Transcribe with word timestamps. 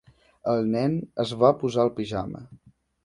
El 0.53 0.63
nen 0.75 0.95
es 1.25 1.33
va 1.43 1.53
posar 1.65 1.85
el 1.85 1.93
pijama. 2.01 2.43